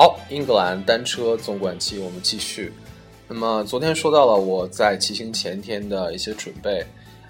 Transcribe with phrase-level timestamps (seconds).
[0.00, 2.72] 好，英格兰单车总管期，我们继续。
[3.28, 6.82] 那么昨天说到了我在骑行前天的一些准备，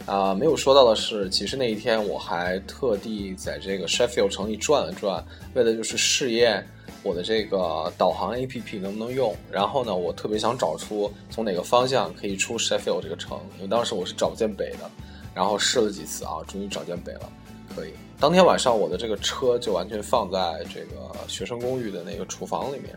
[0.07, 5.21] 啊，没有说到的是，其实那一天我还特地在这个 Sheffield 城里转了转，
[5.55, 6.65] 为的就是试验
[7.03, 9.35] 我的这个导航 APP 能不能用。
[9.51, 14.89] 然后呢，我特别想找出从哪个方向可以出 Sheffield 这个城，因为当时我是找不见北的。
[15.35, 17.29] 然后试了几次啊，终于找见北了，
[17.75, 17.91] 可以。
[18.21, 22.95] 当天晚上我的这个车就完全放在这个学生公寓的那个厨房里面，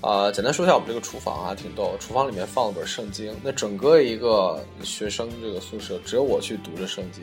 [0.00, 1.94] 啊，简单说一下我们这个厨房啊，挺逗。
[2.00, 7.22] 厨房里面放了本圣经，那整个一个学生这个宿舍只有我去读着圣经，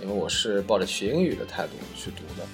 [0.00, 2.48] 因为我是抱着学英语的态度去读的。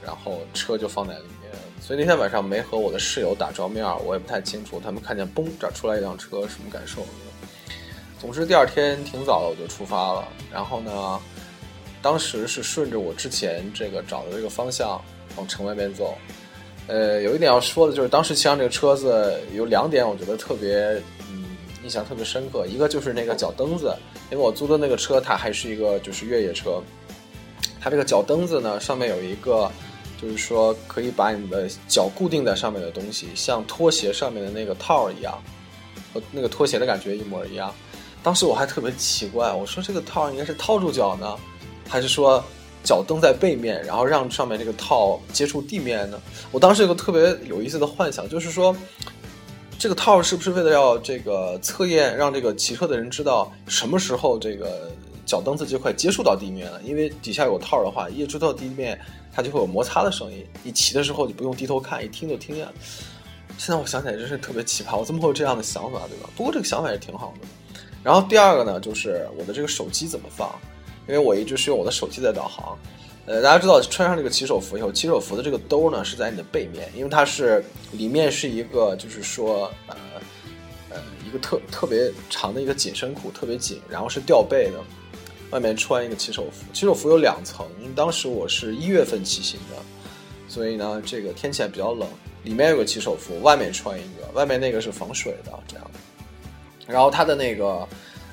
[0.00, 7.04] 然后车就放在里面，所以那天晚上没和我的室友打照面，我也不太清楚他们看见嘣这儿出来一辆车什么感受。
[8.20, 11.20] 总之第二天挺早的我就出发了，然后呢。
[12.04, 15.02] 当时是顺着我之前这个找的这个方向
[15.36, 16.14] 往城外面走，
[16.86, 22.66] 呃，有一点要说的就是，当时骑上这个车子有两点，我觉得特别，嗯，印象特别深刻。
[22.66, 23.96] 一个就是那个脚蹬子，
[24.30, 26.78] 因为我租的那个车它还是一个就是越野车，
[27.80, 29.72] 它这个脚蹬子呢上面有一个，
[30.20, 35.42] 就是说可以把你的脚固定在上面的东西，像拖鞋上面的那个套一样，
[36.12, 37.74] 和那个拖鞋的感觉一模一样。
[38.22, 41.34] 当时我还特别奇怪，我说这个套应该是套住脚呢。
[41.88, 42.42] 还是说
[42.82, 46.20] 脚蹬在背面，然后让上面这个套接触地面呢？
[46.50, 48.74] 我当时有个特别有意思的幻想，就是说
[49.78, 54.90] 这个套是不是为了要这个测验，让这个骑车的人知道什么时候这个
[55.24, 56.80] 脚蹬子就快接触到地面了？
[56.82, 58.98] 因为底下有套的话，一接触到地面，
[59.32, 60.44] 它就会有摩擦的声音。
[60.62, 62.72] 你骑的时候，你不用低头看，一听就听见了。
[63.56, 66.28] 现在我想起来真是特别奇葩，我怎么会有这样的想法，对吧？
[66.36, 67.46] 不过这个想法也挺好的。
[68.02, 70.54] 然后第二个呢，就是我的这个手机怎么放？
[71.06, 72.78] 因为我一直是用我的手机在导航，
[73.26, 79.96] 呃，大家知道穿上这个骑手服以后，骑手服的这个兜呢是在你的背面，因为它是里面是一个，就是说，呃，
[80.90, 84.80] 呃，一个特特别长的一个紧身裤，特别紧，然后是吊背的，
[85.50, 86.64] 外面穿一个骑手服。
[86.72, 89.76] 骑手服有两层，因为当时我是一月份骑行的，
[90.48, 92.08] 所以呢，这个天气还比较冷，
[92.44, 95.90] 里面有个骑手服，外面穿一个，外面那个是防水的，这样。
[96.86, 97.86] 然后它的那个，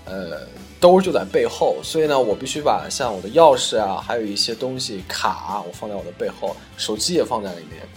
[0.05, 0.47] 呃。
[0.81, 7.87] 兜就在背后，所以呢，我必须把像我的钥匙啊，还有一些东西卡，我放在我的背后，手机也放在里面。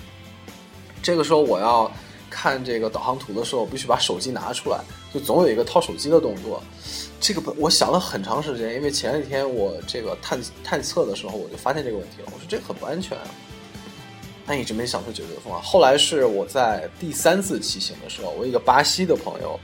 [1.03, 1.91] 这个时候我要
[2.29, 4.79] 看这个导航图的时候，我必须把手机拿出来，
[5.15, 6.63] 就总有一个掏手机的动作。
[7.19, 12.27] 这个我想了很长时间，因为前几天我这个探探测的时候，我就发现这个问题了。
[12.27, 13.25] 我说这个很不安全啊，
[14.45, 15.63] 但一直没想出解决的方案。
[15.63, 19.59] 后来是我在第三次骑行的时候，我一个巴西的朋友。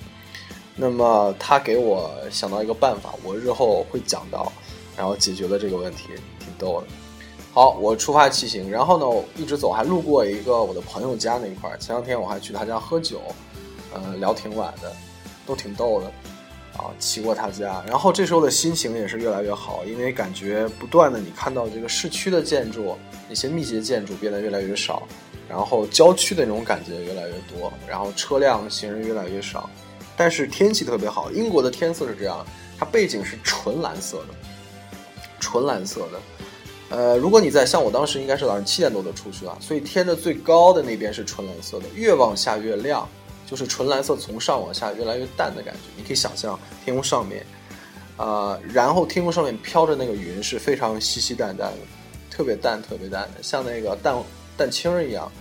[0.76, 4.52] 那么他给我想到一个办法，我日后会讲到，
[4.96, 6.08] 然后解决了这个问题，
[6.38, 6.86] 挺逗的。
[7.52, 11.76] 好，我出发骑行，然后呢，我一直走，还路过一个我的朋友家那块儿。
[11.78, 13.20] 前两天我还去他家喝酒，
[13.92, 14.92] 呃，聊挺晚的，
[15.44, 16.10] 都挺逗的。
[16.76, 22.96] 啊，骑过他家，然后这时候的心情也是越来越好，因为感觉不断的你看到这个市区的建筑，
[23.28, 25.02] 那些密集的建筑变得越来越少，
[25.48, 29.68] 然后郊区的那种感觉越来越多，然后车辆行人越来越少。
[30.20, 32.44] 但是天气特别好，英国的天色是这样，
[32.78, 34.34] 它背景是纯蓝色的，
[35.40, 36.20] 纯蓝色的。
[36.90, 43.08] 呃，如果你在像我当时应该是早上七点多就出去了，所以天的最高的那边是纯蓝色的，越往下越亮，
[43.46, 45.80] 就是纯蓝色从上往下越来越淡的感觉。
[45.96, 47.42] 你可以想象天空上面，
[48.18, 51.78] 呃，然后天空上面飘着那个云是非常稀稀淡淡的，
[52.30, 54.14] 特别淡特别淡的，像那个蛋
[54.54, 55.32] 蛋清儿一样，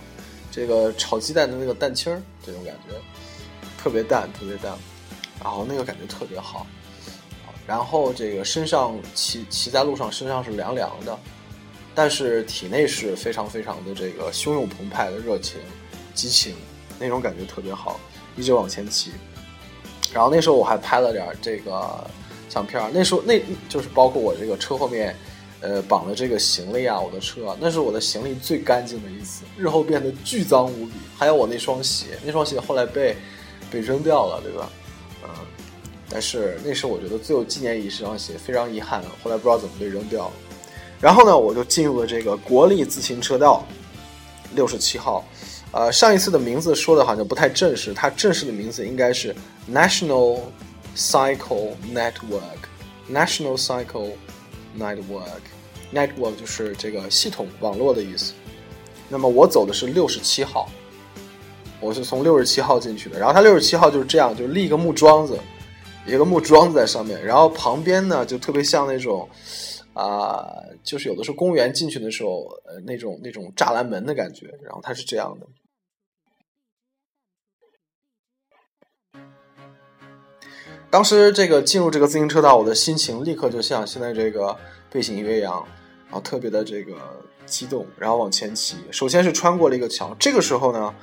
[0.50, 2.96] 这个炒鸡蛋的那个蛋清儿这种感觉。
[3.82, 4.76] 特别淡，特别淡，
[5.42, 6.66] 然后那个感觉特别好，
[7.66, 11.18] 然后这个身上骑骑在路上，身上是凉凉的，
[11.94, 15.58] 但是体内是非常非常的这个汹涌澎湃的热情、
[16.12, 16.56] 激情，
[16.98, 17.98] 那种感觉特别好，
[18.36, 19.12] 一直往前骑。
[20.12, 22.06] 然后那时候我还拍了点这个
[22.50, 25.16] 相片，那时候那就是包括我这个车后面，
[25.62, 30.92] 呃，绑的这个行李啊，我的车，那是我的行李最干净的一次，日后变得巨脏无比。
[31.16, 33.16] 还有我那双鞋，那双鞋后来被。
[33.70, 34.70] 被扔掉了，对吧？
[35.22, 35.28] 嗯，
[36.08, 40.32] 但是那是我觉得最有纪念意义这双鞋，非常遗憾，后来不知道怎么被扔掉了。
[41.00, 43.64] 然后呢，我就进入了这个国立自行车道
[44.54, 45.24] 六十七号。
[45.72, 49.34] 呃，上一次的名字说的好像不太正式，它正式的名字应该是
[49.70, 50.40] National
[50.96, 54.10] Cycle Network，National Cycle
[54.76, 58.32] Network，Network 就是这个系统网络的意思。
[59.08, 60.68] 那么我走的是六十七号。
[61.80, 65.38] 我是从六十七号进去的，然后它六十七号就是这样，就立一个木桩子，
[66.06, 69.26] 一个木桩子在上面，然后旁边呢就特别像那种，
[69.94, 70.44] 啊，
[70.84, 75.46] 就是有的时候公园进去的时候，呃，那种那种栅栏门的感觉，然后它是这样的。
[80.90, 84.54] 当时这个进入这个自行车道，我的心情立刻就像现在这个
[84.90, 85.66] 背景音一样，
[86.08, 86.94] 然后特别的这个
[87.46, 90.94] 激动，然后往前骑，首先是穿过了一个桥，这个时候呢。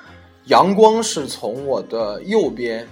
[0.48, 2.88] 阳光是从我的右边，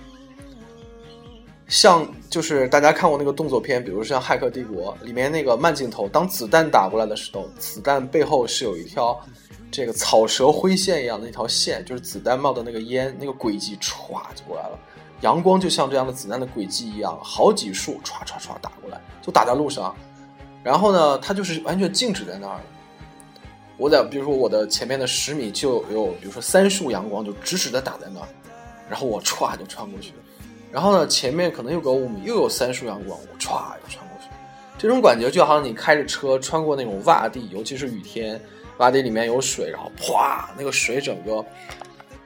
[1.67, 9.17] 像就是大家看过那个动作片，比如像《骇客帝国》里面那个慢镜头，当子弹打过来的时候，子弹背后是有一条
[9.71, 14.77] 这个草蛇灰线一样的一条线，就是子弹冒的那个烟，那个轨迹歘就过来了。
[15.21, 19.95] 阳光就像这样的子弹的轨迹一样，好几束唰唰唰打过来，就打在路上。
[20.61, 22.59] 然后呢，它就是完全静止在那儿。
[23.77, 28.27] 我在比如说我的前面的十米就有，比如说三束阳光就直直的打在那儿，
[28.89, 30.13] 然后我歘就穿过去。
[30.71, 34.29] 然后呢，前面可能有个五米，又有三束阳光，我歘又穿过去。
[34.77, 38.39] 这种感觉就好像你开着车穿过那种洼地，尤其是雨天，
[38.77, 41.43] 洼地里面有水，然后啪，那个水整个。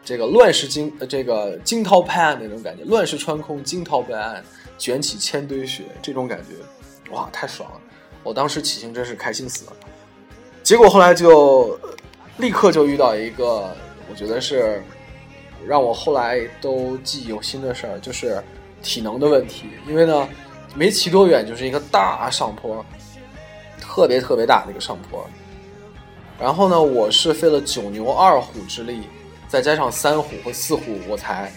[0.01, 4.43] 这个乱石惊，这个惊涛拍岸那种感觉，乱石穿空，惊涛拍岸，
[4.75, 7.79] 卷起千堆雪，这种感觉，哇，太爽了！
[8.23, 9.73] 我当时骑行真是开心死了。
[10.69, 11.75] 结果后来就
[12.37, 13.75] 立刻就遇到一个，
[14.07, 14.83] 我觉得是
[15.65, 18.39] 让我后来都记忆犹新的事儿，就是
[18.83, 19.65] 体能的问题。
[19.87, 20.29] 因为呢，
[20.75, 22.85] 没骑多远就是一个大上坡，
[23.81, 25.25] 特别特别大的一个上坡。
[26.39, 29.01] 然后呢，我是费了九牛二虎之力。
[29.47, 31.51] 再加上三虎和四虎，我才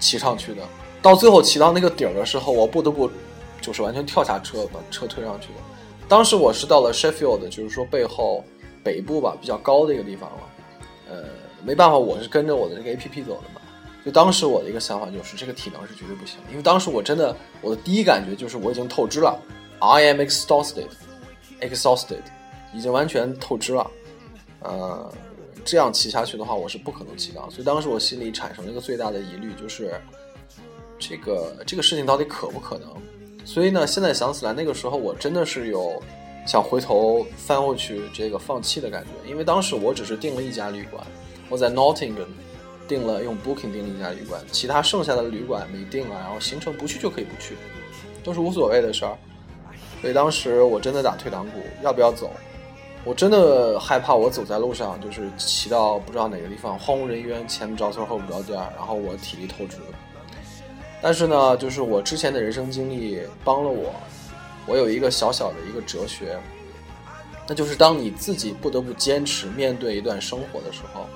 [0.00, 0.62] 骑上去的。
[1.00, 3.08] 到最后骑到那个顶儿的时候，我不得不
[3.60, 5.77] 就是完全跳下车，把车推上去的。
[6.08, 8.44] 当时我是到了 Sheffield，就是说背后
[8.82, 10.38] 北部吧，比较高的一个地方了。
[11.10, 11.24] 呃，
[11.62, 13.60] 没办法，我是跟着我的这个 A P P 走的嘛。
[14.04, 19.38] 就当时我的一个想法就是，这个体能是绝对不行，因为当时我真的我的第一感觉就是我已经透支了
[19.80, 22.22] ，I am exhausted，exhausted，
[22.72, 23.90] 已经完全透支了，
[24.60, 25.12] 呃。
[25.64, 27.50] 这样骑下去的话，我是不可能骑到。
[27.50, 30.00] 所以当时我心里产生了一个最大的疑虑，就是
[30.98, 32.88] 这个这个事情到底可不可能？
[33.48, 36.02] 所以呢，现在想起来，那个时候我真的是有
[36.46, 39.30] 想回头翻过去这个放弃的感觉。
[39.30, 41.02] 因为当时我只是订了一家旅馆，
[41.48, 42.26] 我在 Nottingham
[42.86, 47.56] 订了用 Booking 订了一家旅馆，其他剩下的旅馆没订啊，然后行程不去就可以不去，
[48.22, 49.16] 都是无所谓的事儿。
[50.02, 52.30] 所以当时我真的打退堂鼓，要不要走？
[53.02, 59.98] 我真的害怕，我走在路上，就是骑到不知道哪个地方，荒无人烟，前不着村后不着店然后我体力透支了。
[61.00, 63.94] 但是呢，就是我之前的人生经历帮了我，
[64.66, 66.38] 我有一个小小的一个哲学，
[67.46, 71.06] 那就是当你自己不得不坚持面对一段生活的时候，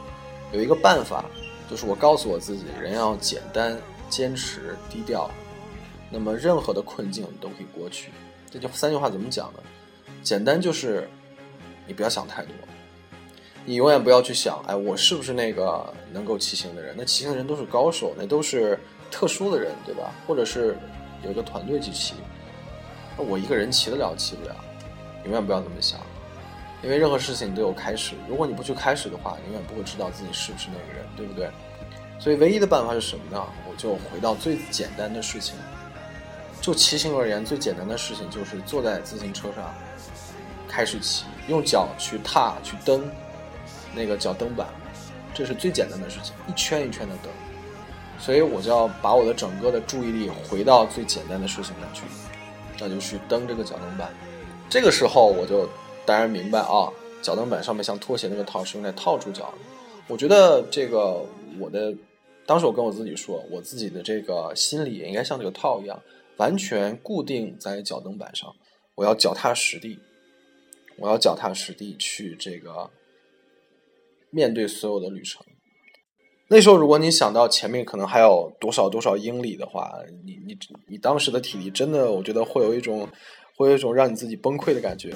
[0.53, 1.25] 有一个办法，
[1.71, 3.77] 就是我告诉我自己，人要简单、
[4.09, 5.31] 坚持、低调，
[6.11, 8.11] 那么任何的困境都可以过去。
[8.51, 9.61] 这就三句话怎么讲呢？
[10.23, 11.09] 简单就是。
[11.85, 12.55] 你不要想太多，
[13.65, 16.95] 你永远不要去想，哎，我是不是那个能够骑行的人？
[16.97, 18.79] 那骑行的人都是高手，那都是
[19.13, 20.11] 特殊的人，对吧？
[20.27, 20.77] 或者是
[21.23, 22.15] 有一个团队去骑，
[23.17, 24.57] 那我一个人骑得了，骑不了。
[25.25, 26.01] 永远不要这么想，
[26.83, 28.17] 因为任何事情都有开始。
[28.27, 31.49] 如果你不去开始的话，永远不会知道自己是不是那个人，对不对？
[32.19, 33.41] 所以唯一的办法是什么呢？
[33.69, 35.55] 我就回到最简单的事情，
[36.61, 39.73] 就骑行而言，最简单的事情就是坐在自行车上。
[40.69, 43.07] 开始骑，用脚去踏、去蹬
[43.95, 44.67] 那个脚蹬板，
[45.35, 47.31] 这是最简单的事情，一圈一圈的蹬。
[48.23, 52.05] 所以我就要把我的整个的注意力回到最简单的事情上去，
[52.79, 54.15] 那就去蹬这个脚蹬板。
[54.71, 55.69] 这个时候我就
[56.07, 56.89] 当然明白啊，
[57.21, 59.59] 脚蹬板上面像拖鞋那个套是用来套住脚的。
[60.07, 61.27] 我觉得这个
[61.59, 61.93] 我的，
[62.47, 66.01] 当时我跟我自己说，我自己的这个心理也应该像这个套一样，
[66.37, 68.55] 完全固定在脚蹬板上，
[68.95, 69.99] 我要脚踏实地。
[70.99, 72.89] 我要脚踏实地去这个
[74.31, 75.43] 面对所有的旅程。
[76.55, 79.91] 那时候，如果你想到前面可能还有多少多少英里的话，
[80.23, 80.55] 你你
[80.87, 83.09] 你当时的体力真的，我觉得会有一种
[83.57, 85.15] 会有一种让你自己崩溃的感觉。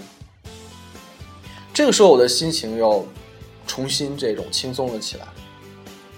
[1.75, 3.07] 这个时候，我的心情又
[3.67, 5.27] 重新这种轻松了起来。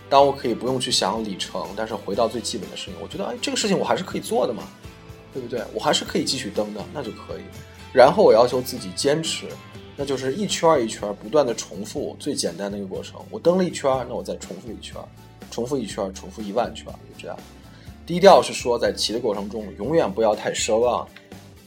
[0.09, 4.63] 当我可以不用去想里程，但是回到最基本的事情，我觉得哎，这个事情我还是可以做的嘛，
[5.35, 5.61] 对不对？
[5.75, 7.43] 我还是可以继续蹬的，那就可以。
[7.93, 9.47] 然后我要求自己坚持，
[10.01, 13.21] 那就是一圈一圈不断的重复最简单的一个过程。
[13.31, 14.97] 我蹬了一圈，那我再重复一圈，
[15.51, 17.37] 重复一圈，重复一万圈，就这样。
[18.07, 21.05] 低调是说，在骑的过程中，永远不要太奢望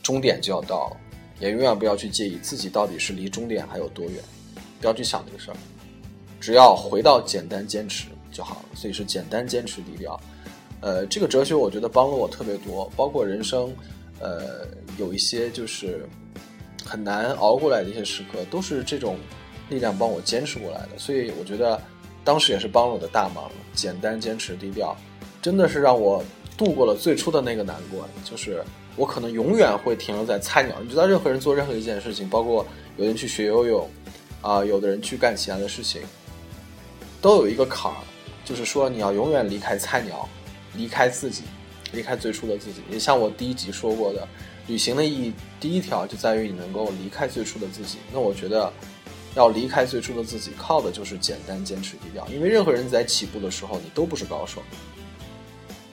[0.02, 0.98] 终点就要到了，
[1.42, 4.24] 也永远不要去介意自己到底是离终点还有多远，
[4.80, 5.58] 不要去想这个事儿，
[6.40, 8.70] 只要回到简单坚持就好了。
[8.76, 10.18] 所以是简单坚持低调。
[10.80, 13.70] 呃，这个哲学我觉得帮了我特别多，包括人生。
[14.24, 14.68] 呃，
[15.00, 16.08] 有一些就是
[16.92, 19.16] 很难熬过来的一些时刻，都是这种
[19.70, 20.98] 力量帮我坚持过来的。
[20.98, 21.82] 所以我觉得
[22.22, 23.50] 当时也是帮了我的大忙。
[23.74, 24.94] 简单、坚持、低调，
[25.42, 26.22] 真的是让我
[26.58, 28.62] 度过了最初的那个难关，就是
[28.98, 30.76] 我可能永远会停留在菜鸟。
[30.82, 32.68] 你知道，任何人做任何一件事情，包括
[32.98, 33.90] 有人去学游泳，
[34.42, 36.02] 啊，有的人去干其他的事情，
[37.22, 37.98] 都有一个坎儿，
[38.44, 40.28] 就是说你要永远离开菜鸟，
[40.76, 41.44] 离开自己，
[41.92, 42.82] 离开最初的自己。
[42.90, 44.28] 也像我第一集说过的，
[44.68, 47.98] 旅行的意义第一条就在于你能够离开最初的自己。
[48.12, 48.72] 那我觉得。
[49.34, 52.28] 要离开最初的自己，靠的就是简单、坚持、低调。
[52.28, 54.62] 因为任何人在起步的时候，你都不是高手，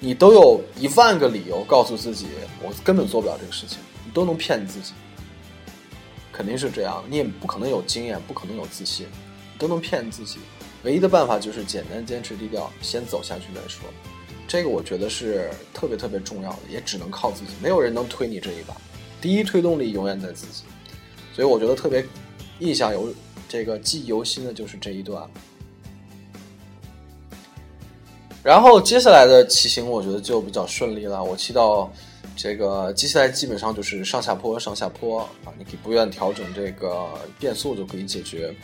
[0.00, 2.26] 你都有一万个理由告诉自己，
[2.60, 4.92] 我根本做不了这个事情，你都能骗自己，
[6.32, 7.04] 肯定是这样。
[7.08, 9.06] 你也不可能有经验，不可能有自信，
[9.56, 10.38] 都能骗自己。
[10.82, 13.88] 唯一的办法就是简单、坚持、低调，先走下去再说。
[14.48, 18.74] 这个我觉得是特别特别重要的，也只能靠自己，没有人能推你这一把。
[19.20, 20.64] 第一推动力永远在自己，
[21.32, 22.04] 所以我觉得特别
[22.58, 23.14] 印象有。
[23.50, 25.26] 这个记忆犹新的就是这一段，
[28.42, 31.24] 然后接下来的骑行我觉得就比较顺利了。
[31.24, 31.90] 我骑到
[32.36, 38.54] 这个接下来基本上就是上下坡，上下坡啊，你可以不断调整这个变速就可以解决。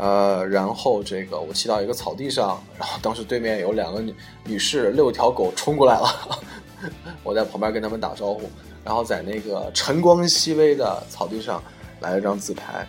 [0.00, 4.14] 呃，然后这个我骑到一个草地上，然后当时对面有两个女
[4.46, 6.40] 女士遛条狗冲过来了，
[7.22, 8.40] 我在旁边跟他们打招呼，
[8.82, 11.62] 然后在那个晨光熹微的草地上
[12.00, 12.88] 来了张自拍。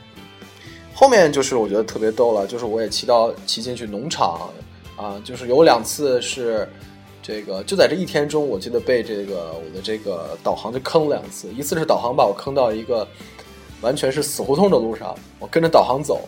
[0.94, 4.50] 后面就是我觉得特别逗了，就是我也骑到骑进去农场，
[4.96, 6.65] 啊，就是有两次是
[7.22, 13.06] 这个就在这一天中，我记得被这个我的这个导航就坑了两次，一次是导航把我坑到一个
[13.82, 16.22] 完全是死胡同的路上，我跟着导航走，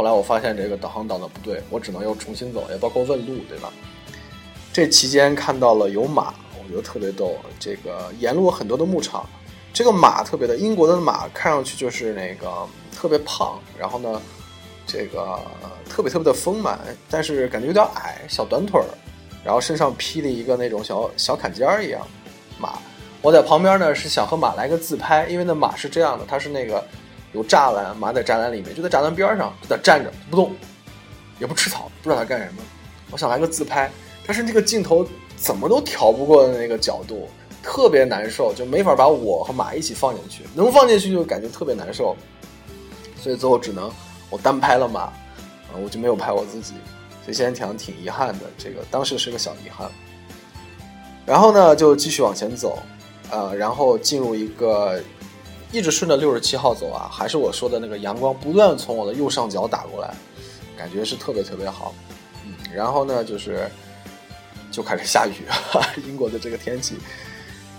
[0.00, 3.70] 后来我发现这个导航导的不对，我只能又重新走，也包括问路，对吧？
[4.72, 9.28] 这期间看到了有马，我觉得特别逗，这个沿路很多的牧场，
[9.74, 12.66] 这个马特别的，英国的马看上去就是那个。
[12.96, 14.20] 特别胖，然后呢，
[14.86, 15.38] 这个
[15.86, 16.78] 特别特别的丰满，
[17.10, 18.84] 但是感觉有点矮，小短腿儿，
[19.44, 22.00] 然后身上披了一个那种小小坎肩儿一样。
[22.58, 22.78] 马，
[23.20, 26.82] 我在旁边呢是想和马来个自拍，因为那马是这样的，它是那个
[27.32, 30.54] 有栅栏，马在栅栏里面，就在栅栏边上就在站着不动，
[31.38, 32.62] 也不吃草，不知道它干什么。
[33.10, 33.90] 我想来个自拍，
[34.26, 35.06] 但是这个镜头
[35.36, 37.28] 怎么都调不过那个角度，
[37.62, 42.16] 特别难受，就没法把我和马一起放进去，能放进去就感觉特别难受。
[43.16, 43.90] 所以最后只能
[44.30, 45.14] 我单拍了马，啊，
[45.82, 46.74] 我就没有拍我自己，
[47.24, 49.90] 所以现在挺挺遗憾的，这个当时是个小遗憾。
[51.26, 52.78] 然后呢，就继续往前走，
[53.30, 55.00] 呃，然后进入一个
[55.72, 60.12] 一直顺着六十七号走啊，还是我说的那个阳光不断从我的右上角打过来，
[60.76, 61.94] 感觉是特别特别好。
[62.44, 63.68] 嗯，然后呢，就是
[64.70, 65.44] 就开始下雨，
[66.06, 66.96] 英国的这个天气。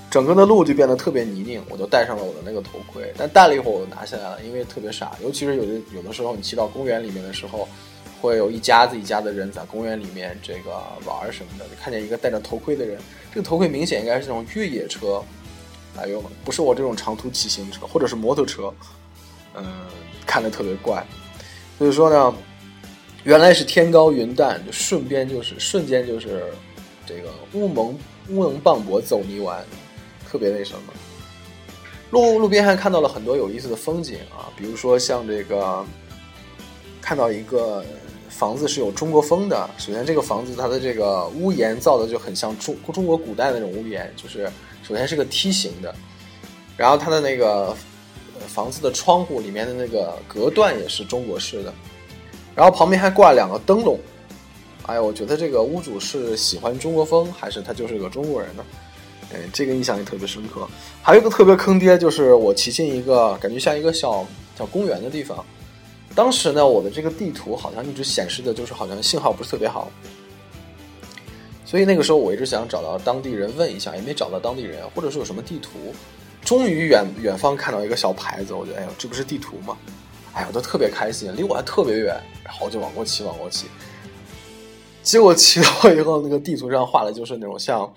[0.10, 5.14] 整个的路就变得特别泥泞，我就戴上了我的那个头盔，但戴了一会儿我就拿下来了，因为特别傻。
[5.24, 7.66] 尤其是有的有的时候你骑到公园里面的时候，
[8.22, 10.72] 会有一家子一家的人在公园里面这个
[11.06, 13.00] 玩什么的，你看见一个戴着头盔的人，
[13.34, 15.24] 这个头盔明显应该是那种越野车
[15.96, 18.74] 来用，不是我这种长途骑行车或者是摩托车，
[19.56, 19.66] 嗯，
[20.26, 21.06] 看着特别怪。
[21.78, 22.34] 所以说呢，
[23.24, 26.46] 原来是天高云淡，就瞬间就是瞬间就是
[27.06, 27.98] 这个乌蒙
[28.30, 29.64] 乌蒙磅礴走泥丸。
[30.30, 30.94] 特别那什么，
[32.12, 35.86] 路路边还看到了很多有意思的风景啊，比如说像这个，
[37.02, 37.84] 看到一个
[38.30, 39.70] 房子是有中国风的。
[39.78, 44.50] 首先，这个房子它的这个屋檐造的就很像中中国古代那种屋檐，就是
[44.92, 45.96] 首先是个梯形的，
[46.76, 47.74] 然后它的那个
[48.46, 51.74] 房子的窗户里面的那个隔断也是中国式的，
[52.54, 53.98] 然后旁边还挂两个灯笼。
[54.88, 58.66] 哎呀，我觉得这个屋主是喜欢中国风，还是他就是个中国人呢？
[59.34, 60.68] 哎，这个印象也特别深刻。
[61.02, 65.42] 还有一个特别坑爹，就是我骑进一个感觉像一个小小公园的地方。
[66.14, 69.90] 当时呢，我的这个地图好像一直显示的就是好像信号不是特别好，
[71.72, 75.96] 所以那个时候我一直想找到当地人问一下，也没找到当地人，或者是有什么地图。
[76.44, 79.78] 终于远远方看到一个小牌子，我觉得哎呦，这不是地图吗？
[80.34, 83.68] 哎呀，我都特别开心，离我还特别远，然后就往过骑，往过骑。
[85.02, 87.90] 结果骑到以后，那个地图上画的就是那种像。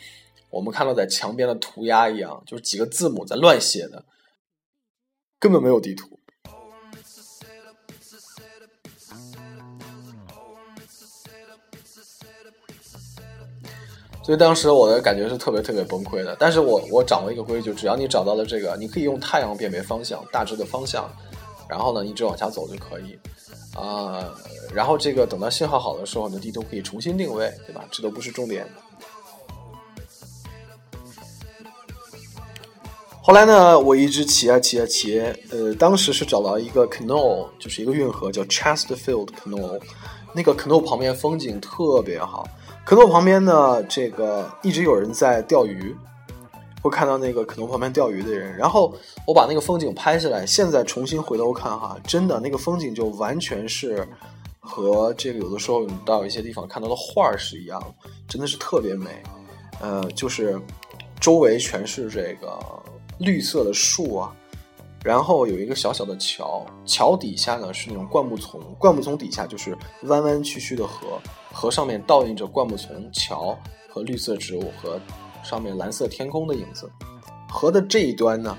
[0.50, 4.04] 我们看到在墙边的涂鸦一样，就是几个字母在乱写的，
[5.40, 6.20] 根本没有地图。
[14.24, 16.34] 所以当时我的感觉是特别特别崩溃的。
[16.40, 21.06] 但是我我掌握一个规矩，只要你找到了这个，你可以用太阳辨别方向，大致的方向，
[21.68, 23.18] 然后呢一直往下走就可以。
[23.74, 24.32] 啊，
[24.72, 27.84] 然后这个等到信号好的时候，你的地图可以重新定位，对吧？
[27.90, 28.66] 这都不是重点。
[33.20, 35.18] 后来呢，我一直骑啊骑啊骑，
[35.50, 39.80] 呃，当时是找到一个 canal，就是一个运河，叫 Chesterfield Canal。
[40.34, 42.46] 那个 canal 旁边风景特别好，
[42.84, 45.96] 可乐旁边呢，这个一直有人在钓鱼，
[46.82, 48.54] 会看到那个可乐旁边钓鱼的人。
[48.54, 48.94] 然后
[49.26, 54.06] 我把那个风景拍下来，现在重新回头看哈，真的那个风景就完全是
[54.60, 57.82] 和这个有的时候你到一些地方看到的画儿是一样，
[58.28, 59.10] 真的是特别美。
[59.80, 60.60] 呃，就是
[61.18, 62.58] 周围全是这个
[63.18, 64.36] 绿色的树啊。
[65.04, 71.20] 然后有一个小小的桥，桥底下呢是那种灌木丛，灌木丛底下就是弯弯曲曲的河，
[71.52, 73.54] 河上面倒映着灌木丛、桥
[73.90, 74.98] 和绿色植物和
[75.42, 76.90] 上面蓝色天空的影子。
[77.50, 78.56] 河的这一端呢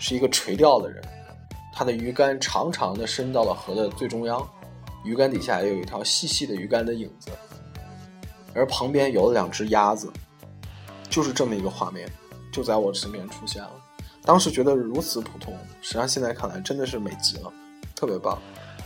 [0.00, 1.00] 是一个垂钓的人，
[1.72, 4.44] 他的鱼竿长长的伸到了河的最中央，
[5.04, 7.30] 鱼竿底下也有一条细细的鱼竿的影子，
[8.54, 10.12] 而旁边有了两只鸭子，
[11.08, 12.10] 就是这么一个画面，
[12.52, 13.70] 就在我身边出现了。
[14.22, 17.50] 当时觉得如此普通，实际上现在看来真的是美极了，
[17.96, 18.38] 特别棒。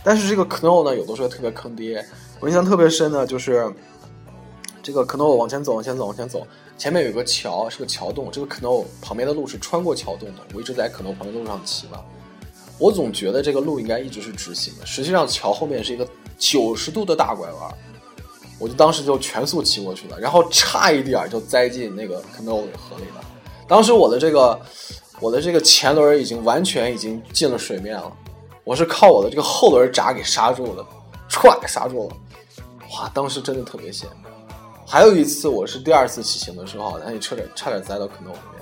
[0.03, 2.05] 但是这个 Kno 呢，有的时候特别坑爹。
[2.39, 3.73] 我印象特别深的就是
[4.81, 6.45] 这个 Kno 往前走，往前走，往前走，
[6.77, 8.29] 前面有个桥，是个桥洞。
[8.31, 10.41] 这个 Kno 旁边的路是穿过桥洞的。
[10.53, 11.99] 我一直在 Kno 旁边的路上骑嘛，
[12.77, 14.85] 我总觉得这个路应该一直是直行的。
[14.85, 17.73] 实际上桥后面是一个九十度的大拐弯，
[18.59, 23.25] 我就当时就全速骑过去了，然后差一点就栽进那个 Kno 的河里了。
[23.67, 24.59] 当时我的这个。
[25.21, 28.11] 我的这个前轮已经完全已经进了水面了，
[28.63, 30.85] 我是靠我的这个后轮闸给刹住的，
[31.29, 32.15] 歘刹住了，
[32.93, 34.09] 哇，当时真的特别险。
[34.85, 38.61] 还有一次，我是第二次骑行的时候，那你差点差点栽到坑洞里面，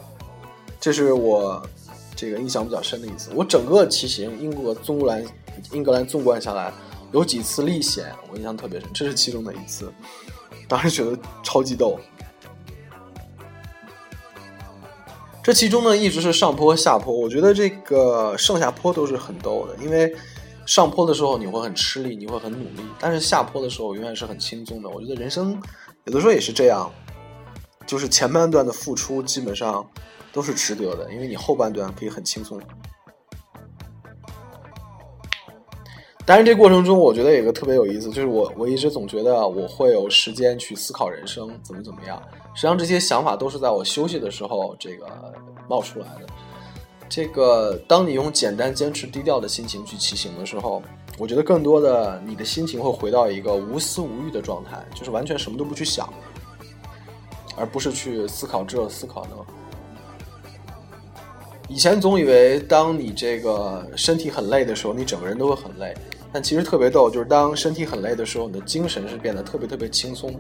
[0.80, 1.62] 这是我
[2.16, 3.32] 这个印象比较深的一次。
[3.34, 5.24] 我整个骑行英国纵观
[5.72, 6.72] 英格兰纵贯下来，
[7.12, 9.92] 有几次历险，我印象特别深，这是其中的一次，
[10.68, 12.00] 当时觉得超级逗。
[15.44, 17.14] 这其中呢，一直是上坡下坡。
[17.14, 20.16] 我觉得这个上下坡都是很逗的，因为
[20.66, 24.88] 上坡的时候你会很吃力，你会很努力；但是下坡的时候永远是很轻松的。
[24.88, 25.62] 我觉得人生
[26.06, 26.90] 有的时候也是这样，
[27.86, 29.86] 就是前半段的付出基本上
[30.32, 32.58] 都是值得的，因为你后半段可以很轻松。
[36.26, 42.22] 但是这过程中，我觉得有个特别有意思，就是我我一直总觉得我会有时间去思考人生怎么怎么样。
[42.54, 45.06] 实际上，这些想法都是在我休息的时候这个
[45.68, 46.28] 冒出来的。
[47.10, 50.82] 这个，当你用简单、坚持、低调的心情去骑行的时候，
[51.20, 56.12] 我觉得更多的你的心情会回到一个无思无欲的状态，就是完全什么都不去想，
[57.58, 59.46] 而不是去思考这、思考那。
[61.74, 65.92] 以前总以为，当你这个身体很累的时候，你整个人都会很累。
[66.32, 70.40] 但其实特别逗，就是当身体很累的时候，你的精神是变得特别特别轻松。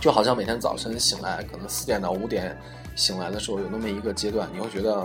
[0.00, 2.56] 就好像每天早晨醒来，可能四点到五点
[2.94, 5.04] 醒来的时候，有那么一个阶段，你会觉得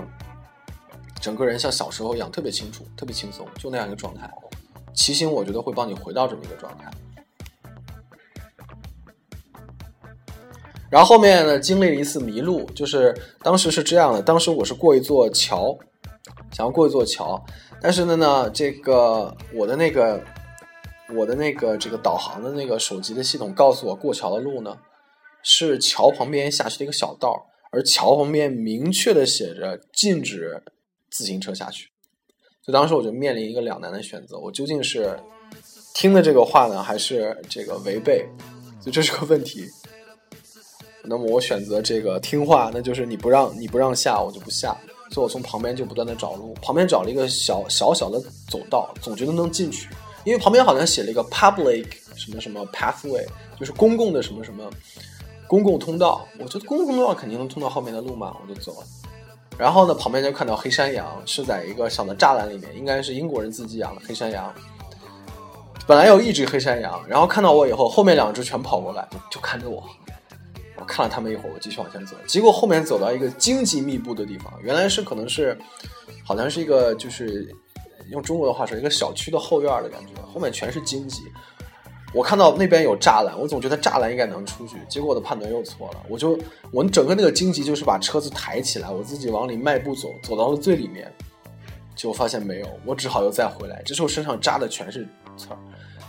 [1.19, 4.31] 整个人像小时候一样，特别清楚、特别轻松，就那样一个状态。
[4.93, 6.91] 骑行，我觉得会帮你回到这么一个状态。
[10.89, 15.77] 然后后面呢，经历了一次迷路，就是当时是这样的，当时我是过一座桥，
[16.51, 17.43] 想要过一座桥，
[17.81, 20.23] 但是呢呢，这个我的那个
[21.15, 24.77] 我的那个这个导航的那个手机的系统告诉我，过桥的路呢。
[25.49, 30.61] 是桥旁边下去的一个小道，而桥旁边明确的写着禁止
[31.09, 31.87] 自行车下去。
[32.65, 35.17] 就当时我就面临一个两难的选择，我究竟是
[35.93, 38.27] 听的这个话呢，还是这个违背？
[38.81, 39.65] 所以这是个问题。
[41.07, 44.75] 那么我选择这个听话，那就是你不让你不让下，我就不下。
[45.09, 49.87] 所以我从旁边就不断的找路，旁边找了一个小小小的走道，总觉得能进去，
[50.25, 53.25] 因为旁边好像写了一个 public 什么什么 pathway，
[53.57, 54.69] 就是公共的什么什么。
[55.47, 58.87] 公共通道，我觉得公共通道肯定能通到后面的路嘛，我就走了。
[59.57, 64.53] 然后呢，旁边就看到黑山羊是在一个小的栅栏里面，应该是英国人自己养的黑山羊。
[65.87, 69.81] 本来有一只黑山羊，然后看到我以后，后面两只全跑过来，就看着我。
[70.79, 72.15] 我看了他们一会儿，我继续往前走。
[72.27, 75.57] 结果后面走到一个荆棘密布的地方，原来是可能是，
[76.23, 77.53] 好像是一个就是
[78.11, 81.23] 用中国的话说，一个小区的后院的感觉，后面全是荆棘。
[82.13, 86.01] 我看到那边有栅栏，我总觉得栅栏应该能出去，结果我的判断又错了。
[86.07, 86.39] 我就
[86.71, 91.11] 我整个那个荆棘就是把车子抬起来，我自己往里迈步走，走到了最里面，
[91.95, 93.81] 结果发现没有，我只好又再回来。
[93.85, 95.57] 这时候身上扎的全是刺儿，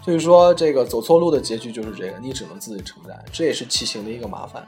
[0.09, 4.67] 所以说这个走错路的结局就是这个，你只能自己承担，这也是骑行的一个麻烦，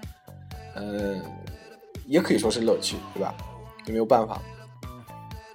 [0.77, 1.19] 嗯，
[2.07, 3.35] 也可以说是乐趣，对吧？
[3.87, 4.39] 也没有办法。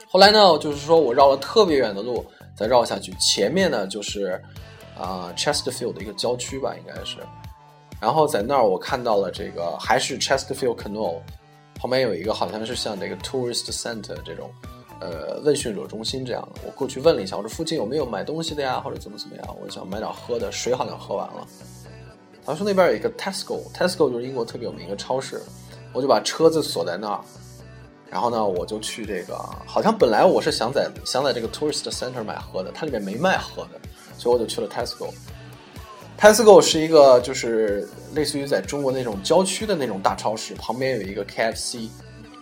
[0.10, 2.26] 后来呢，就是说我绕了特别远的路
[2.58, 4.42] 再绕下去，前面呢就是。
[4.98, 7.18] 啊，Chesterfield 的一个郊区吧，应该是。
[8.00, 11.20] 然后在那儿，我看到了这个，还是 Chesterfield Canal，
[11.76, 14.50] 旁边有一个好像是像那个 Tourist Center 这种，
[15.00, 16.62] 呃，问讯者中心这样的。
[16.66, 19.58] 我过去问了一下，我说附近有没有买东西的呀，或者怎么怎么样？
[19.62, 21.48] 我想买点喝的，水好像喝完了。
[22.46, 25.42] 他说那边有一个 Tesco，Tesco 就是英国特别有名的超市，
[25.94, 27.20] 我就把车子锁在那儿，
[28.10, 33.80] 然后呢，我就去这个，好像本来我是想在想在这个 Tourist Center 买喝的，它里面没卖喝的，
[34.18, 35.12] 所以我就去了 Tesco。
[36.20, 41.90] Tesco 是一个就是类似于在中国那种郊区的那种大超市，旁边有一个 KFC，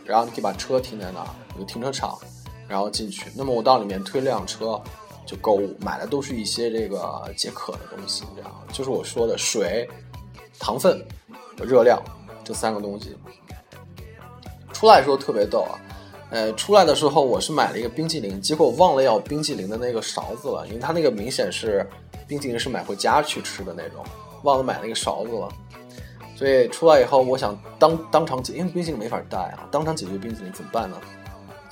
[0.05, 2.19] 然后你可以把车停在那儿，有停车场，
[2.67, 3.25] 然后进去。
[3.35, 4.81] 那么我到里面推辆车
[5.25, 9.89] 就购物，买的都是一些这个解渴的东西，这样就是我说的水、
[10.59, 11.05] 糖分、
[11.57, 12.01] 热量
[12.43, 13.15] 这三个东西。
[14.71, 15.79] 出来的时候特别逗啊，
[16.29, 21.87] 呃，出来的时候我是买了一个冰激凌，结果忘了要冰激凌的那个勺子了，因为它那个明显是。
[22.25, 24.03] 冰淇淋是买回家去吃的那种，
[24.43, 25.49] 忘了买那个勺子了，
[26.37, 30.97] 所以出来以后，我想当当场解，因为冰淇淋没法带啊，当场解决冰淇淋怎么办呢？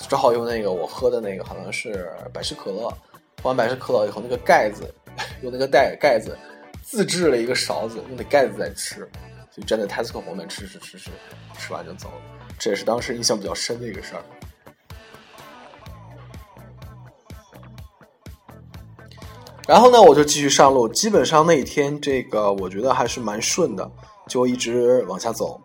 [0.07, 2.89] 只好用那个我喝的那个好像是百事可乐，
[3.41, 4.93] 喝完百事可乐以后，那个盖子
[5.41, 6.37] 用那个盖盖子
[6.83, 9.09] 自制了一个勺子，用那盖子在吃，
[9.55, 11.09] 就站在 Tesco 后面吃吃吃吃，
[11.57, 12.21] 吃完就走了，
[12.59, 14.21] 这也是当时印象比较深的一个事儿。
[19.67, 20.89] 然后呢，我就继续上路。
[20.89, 23.89] 基本上那一天，这个我觉得还是蛮顺的，
[24.27, 25.61] 就一直往下走。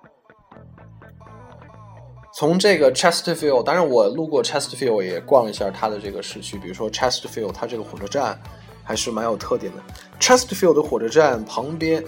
[2.39, 8.39] 从这个 Chesterfield，当然我路过 Chesterfield 也逛了一下它的这个市区，比如说 Chesterfield，它这个火车站
[8.85, 9.83] 还是蛮有特点的。
[10.21, 12.05] Chesterfield 的火车站旁边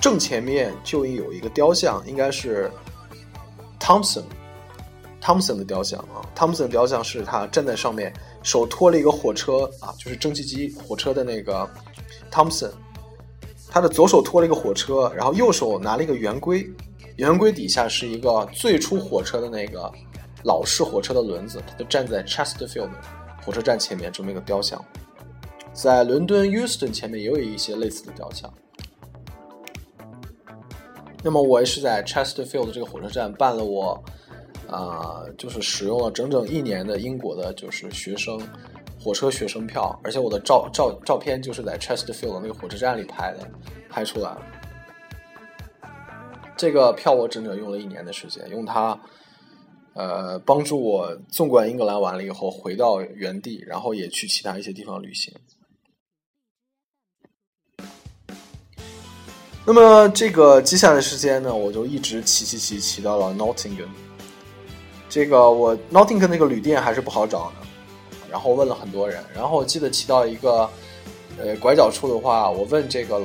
[0.00, 2.70] 正前面就有一个雕像，应该是
[3.80, 6.22] Thompson，Thompson 的雕像啊。
[6.36, 8.12] Thompson 雕像是他站在上面。
[8.44, 11.68] 手托了一个火车啊，就是蒸汽机火车的那个
[12.30, 12.70] Thompson，
[13.68, 16.64] 他的左手托了一个火车，然后右手拿了一个圆规，
[17.18, 19.92] 圆规底下是一个最初火车的那个
[20.42, 22.90] 老式火车的轮子，它就站在 Chesterfield
[23.44, 24.84] 火车站前面这么一个雕像，
[25.72, 28.52] 在伦敦 Euston 前面也有一些类似的雕像。
[31.22, 34.02] 那么我也是在 Chesterfield 这个火车站办了我。
[34.70, 38.38] 啊，就是使用了整整一年的英国的，就是学生
[39.00, 43.50] 火车学生票，而且我的照照照片就是在 Chesterfield 那个火车站里拍的，
[43.88, 44.42] 拍出来了。
[46.58, 49.00] 这个票我整整用了一年的时间，用它，
[49.94, 55.32] 呃，帮助我纵观英格兰完了以后回到原地，然后也去其他一些地方旅行。
[59.64, 63.88] 那么这个接下来的时间呢，我就一直骑骑骑骑到了 Nottingham。
[65.08, 67.66] 这个我 Notting 那个旅店还是不好找的，
[68.28, 70.68] 然后问了很多人，然后我记得骑到一个
[71.38, 73.22] 呃拐角处的话，我问这个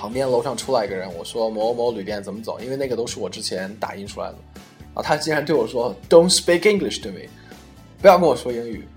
[0.00, 2.58] 旁边楼上出来一个人，我说某某旅店怎么走？
[2.58, 4.36] 因为那个都是我之前打印出来的，
[4.94, 7.28] 啊，他竟然对我说 Don't speak English to me，
[8.00, 8.88] 不要跟我说英语。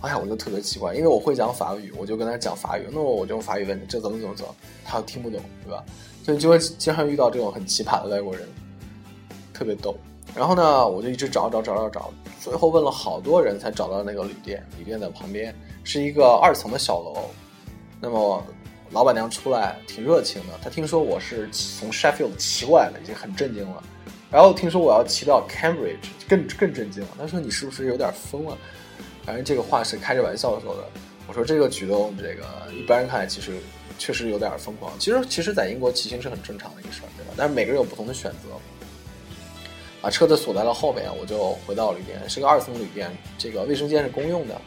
[0.00, 4.54] 哎呀，我就特别奇怪，因为我会讲法语，我就跟他讲法语，那么我就用法语问你这怎么怎么走，
[4.86, 5.84] 他又听不懂，对吧？
[6.24, 8.48] 所以就会经常遇到这种很奇葩的外国人，
[9.52, 9.94] 特别逗。
[10.34, 12.10] 然后呢，我就一直找找找找找，
[12.40, 14.66] 最后问了好多人才找到那个旅店。
[14.78, 17.18] 旅店的旁边是一个二层的小楼。
[18.00, 18.42] 那么
[18.90, 23.82] 老板娘出来挺热情的，她听说我是从 Sheffield 骑过来的，已经很震惊了。
[24.30, 25.98] 然后听说我要骑到 Cambridge，
[26.28, 27.08] 更更震惊了。
[27.18, 28.58] 她说你是不是有点疯了？
[29.24, 30.84] 反正这个话是开着玩笑说的。
[31.28, 33.52] 我说这个举动，这个一般人看来其实
[33.96, 34.92] 确实有点疯狂。
[34.98, 37.32] 其实其实，在英国骑行是很正常的一个事儿，对吧？
[37.36, 38.48] 但是每个人有不同的选择。
[40.02, 44.60] 把车子锁在了后面，我就回到旅店，是个二层旅店，这个卫生间是公用的。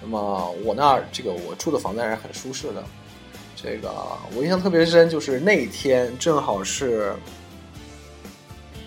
[0.00, 2.84] 那么我那儿这个我住的房子还是很舒适的。
[3.60, 3.92] 这个
[4.36, 7.12] 我印象特别深，就是那一天正好是，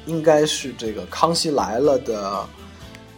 [0.06, 2.48] 应该是这个《康熙来了》的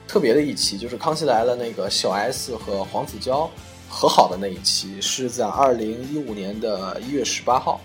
[0.08, 3.48] 特别的一期，就是《康熙来了》那个小 S 和黄子佼
[3.88, 7.80] 和好的那一期，是在二零一五年的一月十八号，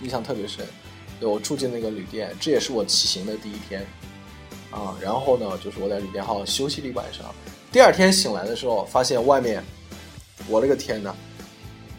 [0.00, 0.66] 印象特别深。
[1.20, 3.86] 对我住进那个旅店，这也是我骑行的第一天。
[4.70, 7.26] 啊，然后呢，就是我在旅店号休息了一晚上。
[7.70, 9.62] 第二天醒来的时候，发现外面，
[10.48, 11.14] 我勒个天呐，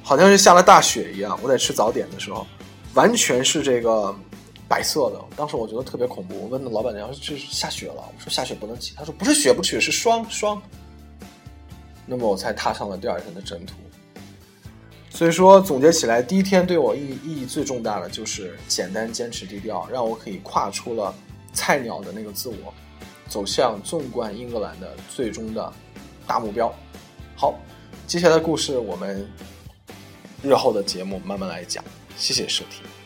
[0.04, 1.40] 好像是下了大雪一样。
[1.42, 2.46] 我在吃早点的时候，
[2.94, 4.14] 完全是这个
[4.68, 5.20] 白色的。
[5.36, 6.36] 当时我觉得特别恐怖。
[6.42, 10.62] 我问那老板娘：“这是下雪了？”我说：“下雪不能骑。”他说：“不是雪不雪，是霜霜。”
[12.06, 13.74] 那么我才踏上了第二天的征途。
[15.10, 21.14] 所以说，总结起来，第一天对我意意义最重大的就是简单、坚持、低调，让我可以跨出了。
[21.56, 22.74] 菜鸟的那个自我，
[23.30, 25.72] 走向纵贯英格兰的最终的
[26.26, 26.74] 大目标。
[27.36, 27.54] 好，
[28.08, 29.24] 接下来的故事我们
[30.44, 31.84] 日后的节目慢慢来讲。
[32.16, 33.03] 谢谢收听。